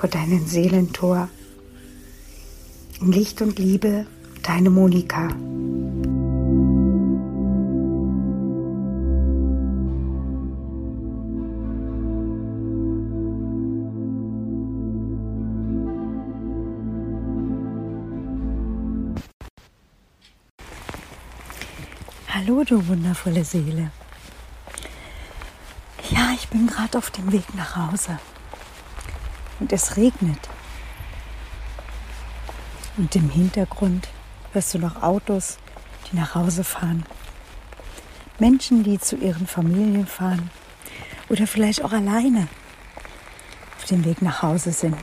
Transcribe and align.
vor 0.00 0.08
deinem 0.08 0.46
Seelentor. 0.46 1.28
In 3.02 3.12
Licht 3.12 3.42
und 3.42 3.58
Liebe, 3.58 4.06
deine 4.42 4.70
Monika. 4.70 5.28
Hallo, 22.28 22.64
du 22.64 22.88
wundervolle 22.88 23.44
Seele. 23.44 23.90
Ja, 26.08 26.30
ich 26.34 26.48
bin 26.48 26.66
gerade 26.66 26.96
auf 26.96 27.10
dem 27.10 27.30
Weg 27.32 27.54
nach 27.54 27.76
Hause. 27.76 28.18
Und 29.60 29.72
es 29.72 29.96
regnet. 29.96 30.48
Und 32.96 33.14
im 33.14 33.30
Hintergrund 33.30 34.08
hörst 34.52 34.74
du 34.74 34.78
noch 34.78 35.02
Autos, 35.02 35.58
die 36.10 36.16
nach 36.16 36.34
Hause 36.34 36.64
fahren. 36.64 37.04
Menschen, 38.38 38.82
die 38.82 38.98
zu 38.98 39.16
ihren 39.16 39.46
Familien 39.46 40.06
fahren. 40.06 40.50
Oder 41.28 41.46
vielleicht 41.46 41.84
auch 41.84 41.92
alleine 41.92 42.48
auf 43.78 43.84
dem 43.84 44.04
Weg 44.04 44.20
nach 44.22 44.42
Hause 44.42 44.72
sind. 44.72 44.96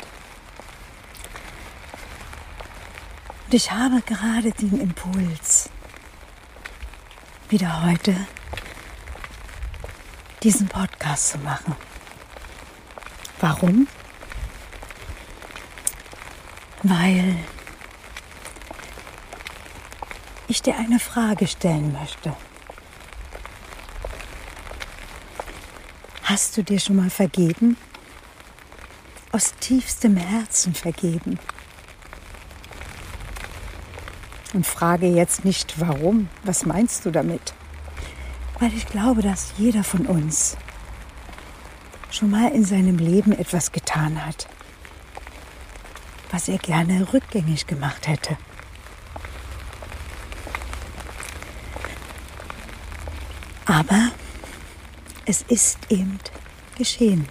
Und 3.45 3.53
ich 3.53 3.71
habe 3.71 4.01
gerade 4.01 4.51
den 4.51 4.81
Impuls, 4.81 5.69
wieder 7.47 7.85
heute 7.85 8.13
diesen 10.43 10.67
Podcast 10.67 11.29
zu 11.29 11.37
machen. 11.37 11.75
Warum? 13.39 13.87
Weil 16.89 17.35
ich 20.47 20.61
dir 20.61 20.77
eine 20.77 20.99
Frage 20.99 21.45
stellen 21.45 21.91
möchte. 21.91 22.33
Hast 26.23 26.55
du 26.55 26.63
dir 26.63 26.79
schon 26.79 26.95
mal 26.95 27.09
vergeben? 27.09 27.75
Aus 29.33 29.53
tiefstem 29.59 30.15
Herzen 30.15 30.73
vergeben? 30.73 31.37
Und 34.53 34.65
frage 34.65 35.07
jetzt 35.07 35.43
nicht, 35.43 35.81
warum. 35.81 36.29
Was 36.45 36.65
meinst 36.65 37.05
du 37.05 37.11
damit? 37.11 37.53
Weil 38.59 38.73
ich 38.73 38.85
glaube, 38.85 39.21
dass 39.21 39.51
jeder 39.57 39.83
von 39.83 40.05
uns 40.05 40.55
schon 42.11 42.29
mal 42.29 42.49
in 42.53 42.63
seinem 42.63 42.97
Leben 42.97 43.33
etwas 43.33 43.73
getan 43.73 44.25
hat, 44.25 44.47
was 46.31 46.47
er 46.47 46.57
gerne 46.57 47.13
rückgängig 47.13 47.67
gemacht 47.67 48.07
hätte. 48.07 48.37
Aber 53.65 54.11
es 55.25 55.41
ist 55.41 55.77
eben 55.89 56.19
geschehen. 56.77 57.27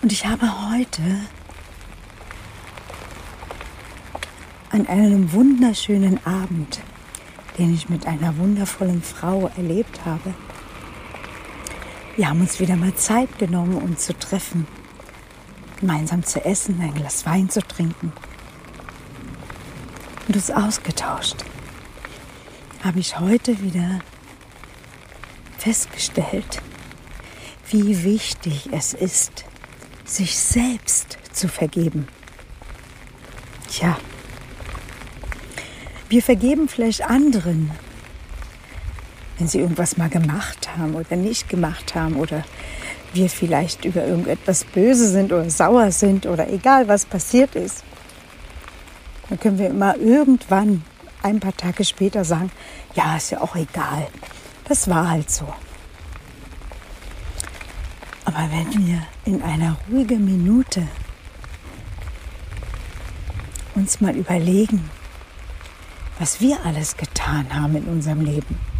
Und 0.00 0.12
ich 0.12 0.26
habe 0.26 0.70
heute 0.70 1.02
an 4.70 4.86
einem 4.86 5.32
wunderschönen 5.32 6.18
Abend, 6.26 6.80
den 7.58 7.74
ich 7.74 7.88
mit 7.88 8.06
einer 8.06 8.36
wundervollen 8.38 9.02
Frau 9.02 9.50
erlebt 9.56 10.00
habe. 10.04 10.34
Wir 12.16 12.28
haben 12.28 12.40
uns 12.40 12.58
wieder 12.58 12.76
mal 12.76 12.94
Zeit 12.94 13.38
genommen, 13.38 13.76
uns 13.76 14.06
zu 14.06 14.18
treffen, 14.18 14.66
gemeinsam 15.80 16.22
zu 16.24 16.44
essen, 16.44 16.80
ein 16.80 16.94
Glas 16.94 17.26
Wein 17.26 17.48
zu 17.48 17.60
trinken 17.60 18.12
und 20.28 20.36
uns 20.36 20.50
ausgetauscht. 20.50 21.44
Habe 22.82 23.00
ich 23.00 23.18
heute 23.18 23.60
wieder 23.62 24.00
festgestellt, 25.58 26.60
wie 27.70 28.04
wichtig 28.04 28.68
es 28.72 28.92
ist, 28.92 29.44
sich 30.04 30.36
selbst 30.36 31.18
zu 31.32 31.48
vergeben. 31.48 32.06
Tja, 33.70 33.96
wir 36.08 36.22
vergeben 36.22 36.68
vielleicht 36.68 37.02
anderen, 37.02 37.70
wenn 39.38 39.48
sie 39.48 39.58
irgendwas 39.58 39.96
mal 39.96 40.10
gemacht 40.10 40.76
haben 40.76 40.94
oder 40.94 41.16
nicht 41.16 41.48
gemacht 41.48 41.94
haben 41.94 42.16
oder 42.16 42.44
wir 43.14 43.28
vielleicht 43.30 43.84
über 43.84 44.04
irgendetwas 44.04 44.64
böse 44.64 45.08
sind 45.08 45.32
oder 45.32 45.48
sauer 45.50 45.90
sind 45.92 46.26
oder 46.26 46.48
egal 46.50 46.88
was 46.88 47.06
passiert 47.06 47.54
ist. 47.54 47.84
Dann 49.28 49.40
können 49.40 49.58
wir 49.58 49.70
immer 49.70 49.96
irgendwann 49.96 50.82
ein 51.22 51.40
paar 51.40 51.56
Tage 51.56 51.84
später 51.84 52.24
sagen, 52.24 52.50
ja, 52.94 53.16
ist 53.16 53.30
ja 53.30 53.40
auch 53.40 53.56
egal. 53.56 54.06
Das 54.68 54.88
war 54.88 55.10
halt 55.10 55.30
so. 55.30 55.46
Aber 58.24 58.48
wenn 58.50 58.86
wir 58.86 59.02
in 59.24 59.42
einer 59.42 59.76
ruhigen 59.90 60.24
Minute 60.24 60.86
uns 63.74 64.00
mal 64.00 64.14
überlegen, 64.14 64.90
was 66.18 66.40
wir 66.40 66.64
alles 66.64 66.96
getan 66.96 67.54
haben 67.54 67.76
in 67.76 67.84
unserem 67.84 68.24
Leben. 68.24 68.73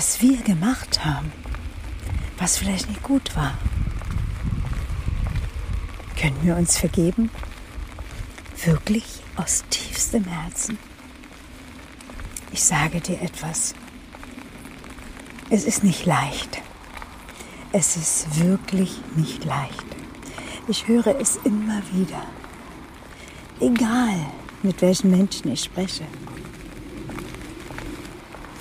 Was 0.00 0.22
wir 0.22 0.38
gemacht 0.38 1.04
haben, 1.04 1.30
was 2.38 2.56
vielleicht 2.56 2.88
nicht 2.88 3.02
gut 3.02 3.36
war. 3.36 3.52
Können 6.18 6.38
wir 6.42 6.56
uns 6.56 6.78
vergeben? 6.78 7.28
Wirklich 8.64 9.04
aus 9.36 9.62
tiefstem 9.68 10.24
Herzen. 10.24 10.78
Ich 12.50 12.64
sage 12.64 13.02
dir 13.02 13.20
etwas. 13.20 13.74
Es 15.50 15.64
ist 15.64 15.84
nicht 15.84 16.06
leicht. 16.06 16.62
Es 17.72 17.98
ist 17.98 18.40
wirklich 18.40 19.02
nicht 19.16 19.44
leicht. 19.44 19.84
Ich 20.66 20.88
höre 20.88 21.20
es 21.20 21.36
immer 21.44 21.82
wieder 21.92 22.22
egal 23.60 24.16
mit 24.62 24.80
welchen 24.80 25.10
Menschen 25.10 25.52
ich 25.52 25.64
spreche. 25.64 26.06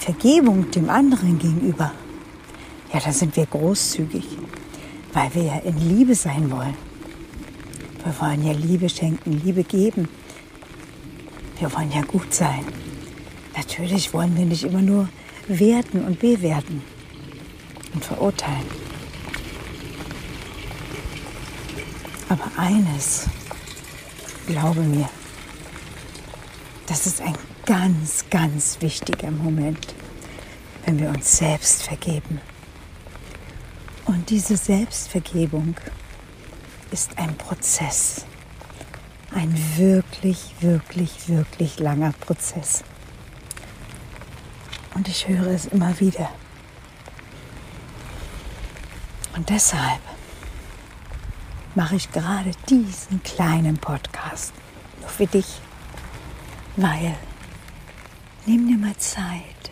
Vergebung 0.10 0.72
dem 0.72 0.90
anderen 0.90 1.38
gegenüber, 1.38 1.92
ja, 2.92 3.00
da 3.00 3.12
sind 3.12 3.36
wir 3.36 3.46
großzügig. 3.46 4.26
weil 5.14 5.34
wir 5.34 5.44
ja 5.44 5.58
in 5.60 5.78
Liebe 5.78 6.16
sein 6.16 6.52
wollen. 6.52 6.76
Wir 8.04 8.20
wollen 8.20 8.46
ja 8.46 8.54
Liebe 8.54 8.90
schenken, 8.90 9.42
Liebe 9.44 9.64
geben. 9.64 10.08
Wir 11.60 11.74
wollen 11.74 11.92
ja 11.92 12.02
gut 12.02 12.34
sein. 12.34 12.66
Natürlich 13.56 14.14
wollen 14.14 14.36
wir 14.38 14.46
nicht 14.46 14.64
immer 14.64 14.82
nur 14.82 15.10
werten 15.48 16.06
und 16.06 16.20
bewerten 16.20 16.82
und 17.94 18.06
verurteilen. 18.06 18.66
Aber 22.30 22.50
eines, 22.58 23.28
glaube 24.48 24.82
mir, 24.82 25.10
das 26.86 27.08
ist 27.08 27.22
ein 27.22 27.36
ganz, 27.66 28.26
ganz 28.30 28.78
wichtiger 28.80 29.32
Moment, 29.32 29.96
wenn 30.90 30.98
wir 30.98 31.10
uns 31.10 31.38
selbst 31.38 31.84
vergeben. 31.84 32.42
Und 34.06 34.32
diese 34.32 34.58
Selbstvergebung 34.58 35.76
ist 36.90 37.16
ein 37.20 37.38
Prozess. 37.38 38.26
Ein 39.32 39.54
wirklich, 39.78 40.56
wirklich, 40.62 41.30
wirklich 41.30 41.78
langer 41.78 42.12
Prozess. 42.14 42.84
Und 44.96 45.08
ich 45.08 45.28
höre 45.28 45.52
es 45.52 45.68
immer 45.68 46.00
wieder. 46.00 46.32
Und 49.36 49.48
deshalb 49.48 50.02
mache 51.76 51.98
ich 51.98 52.12
gerade 52.12 52.50
diesen 52.68 53.22
kleinen 53.22 53.78
Podcast 53.78 54.54
nur 55.02 55.10
für 55.10 55.28
dich, 55.28 55.62
weil 56.78 57.16
nimm 58.48 58.68
dir 58.68 58.78
mal 58.80 58.98
Zeit, 58.98 59.69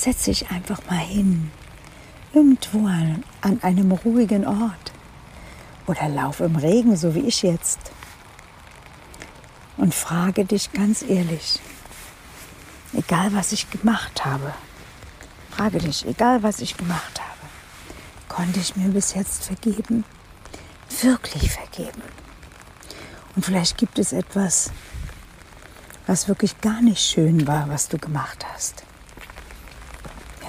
setz 0.00 0.24
dich 0.24 0.50
einfach 0.50 0.80
mal 0.88 0.98
hin, 0.98 1.50
irgendwo 2.32 2.86
an, 2.86 3.22
an 3.42 3.62
einem 3.62 3.92
ruhigen 3.92 4.46
Ort 4.46 4.92
oder 5.86 6.08
lauf 6.08 6.40
im 6.40 6.56
Regen, 6.56 6.96
so 6.96 7.14
wie 7.14 7.26
ich 7.26 7.42
jetzt, 7.42 7.92
und 9.76 9.94
frage 9.94 10.46
dich 10.46 10.72
ganz 10.72 11.02
ehrlich, 11.02 11.60
egal 12.94 13.34
was 13.34 13.52
ich 13.52 13.70
gemacht 13.70 14.24
habe, 14.24 14.54
frage 15.50 15.78
dich, 15.78 16.06
egal 16.06 16.42
was 16.42 16.60
ich 16.60 16.78
gemacht 16.78 17.20
habe, 17.20 17.48
konnte 18.28 18.58
ich 18.58 18.76
mir 18.76 18.88
bis 18.88 19.14
jetzt 19.14 19.44
vergeben? 19.44 20.04
Wirklich 21.02 21.50
vergeben? 21.50 22.02
Und 23.36 23.44
vielleicht 23.44 23.76
gibt 23.76 23.98
es 23.98 24.12
etwas, 24.12 24.70
was 26.06 26.26
wirklich 26.26 26.58
gar 26.62 26.80
nicht 26.80 27.00
schön 27.04 27.46
war, 27.46 27.68
was 27.68 27.88
du 27.88 27.98
gemacht 27.98 28.46
hast. 28.52 28.84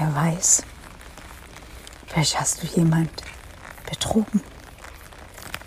Wer 0.02 0.16
weiß, 0.16 0.64
vielleicht 2.08 2.40
hast 2.40 2.64
du 2.64 2.66
jemand 2.66 3.12
betrogen, 3.88 4.42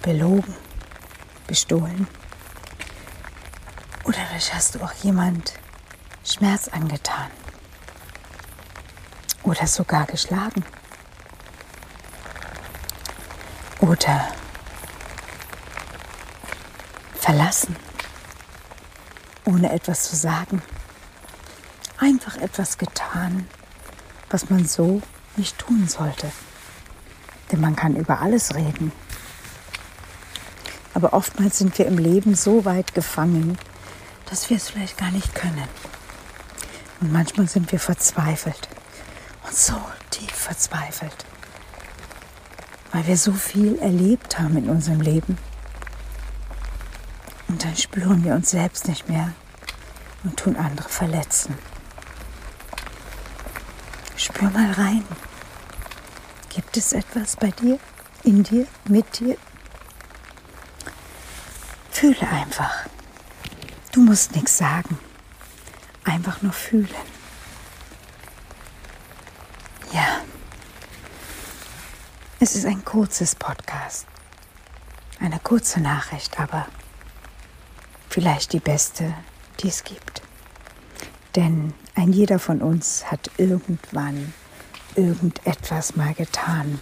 belogen, 0.02 0.56
bestohlen. 1.46 2.08
Oder 4.02 4.18
vielleicht 4.26 4.52
hast 4.52 4.74
du 4.74 4.82
auch 4.82 4.92
jemand 5.04 5.52
Schmerz 6.24 6.66
angetan 6.66 7.30
oder 9.44 9.68
sogar 9.68 10.04
geschlagen 10.06 10.64
oder 13.78 14.32
verlassen, 17.20 17.76
ohne 19.44 19.70
etwas 19.70 20.10
zu 20.10 20.16
sagen. 20.16 20.60
Einfach 21.98 22.34
etwas 22.38 22.78
getan, 22.78 23.48
was 24.34 24.50
man 24.50 24.66
so 24.66 25.00
nicht 25.36 25.60
tun 25.60 25.86
sollte. 25.86 26.28
Denn 27.52 27.60
man 27.60 27.76
kann 27.76 27.94
über 27.94 28.20
alles 28.20 28.56
reden. 28.56 28.90
Aber 30.92 31.12
oftmals 31.12 31.58
sind 31.58 31.78
wir 31.78 31.86
im 31.86 31.98
Leben 31.98 32.34
so 32.34 32.64
weit 32.64 32.94
gefangen, 32.94 33.56
dass 34.28 34.50
wir 34.50 34.56
es 34.56 34.70
vielleicht 34.70 34.98
gar 34.98 35.12
nicht 35.12 35.36
können. 35.36 35.68
Und 37.00 37.12
manchmal 37.12 37.48
sind 37.48 37.70
wir 37.70 37.78
verzweifelt 37.78 38.68
und 39.46 39.54
so 39.54 39.80
tief 40.10 40.32
verzweifelt, 40.32 41.24
weil 42.90 43.06
wir 43.06 43.16
so 43.16 43.32
viel 43.32 43.78
erlebt 43.78 44.40
haben 44.40 44.56
in 44.56 44.68
unserem 44.68 45.00
Leben. 45.00 45.38
Und 47.46 47.62
dann 47.62 47.76
spüren 47.76 48.24
wir 48.24 48.34
uns 48.34 48.50
selbst 48.50 48.88
nicht 48.88 49.08
mehr 49.08 49.32
und 50.24 50.36
tun 50.36 50.56
andere 50.56 50.88
verletzen. 50.88 51.56
Spür 54.34 54.50
mal 54.50 54.72
rein. 54.72 55.04
Gibt 56.48 56.76
es 56.76 56.92
etwas 56.92 57.36
bei 57.36 57.52
dir, 57.52 57.78
in 58.24 58.42
dir, 58.42 58.66
mit 58.88 59.20
dir? 59.20 59.36
Fühle 61.92 62.28
einfach. 62.28 62.86
Du 63.92 64.00
musst 64.00 64.34
nichts 64.34 64.58
sagen. 64.58 64.98
Einfach 66.02 66.42
nur 66.42 66.52
fühlen. 66.52 66.88
Ja. 69.92 70.20
Es 72.40 72.56
ist 72.56 72.66
ein 72.66 72.84
kurzes 72.84 73.36
Podcast. 73.36 74.06
Eine 75.20 75.38
kurze 75.38 75.78
Nachricht, 75.78 76.40
aber 76.40 76.66
vielleicht 78.10 78.52
die 78.52 78.60
beste, 78.60 79.14
die 79.60 79.68
es 79.68 79.84
gibt. 79.84 80.13
Denn 81.36 81.74
ein 81.94 82.12
jeder 82.12 82.38
von 82.38 82.62
uns 82.62 83.10
hat 83.10 83.30
irgendwann 83.38 84.32
irgendetwas 84.94 85.96
mal 85.96 86.14
getan. 86.14 86.80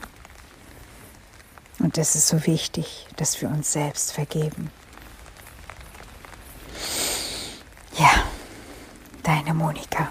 Und 1.78 1.98
es 1.98 2.14
ist 2.14 2.28
so 2.28 2.46
wichtig, 2.46 3.08
dass 3.16 3.40
wir 3.40 3.48
uns 3.48 3.72
selbst 3.72 4.12
vergeben. 4.12 4.70
Ja, 7.98 8.24
deine 9.22 9.54
Monika. 9.54 10.10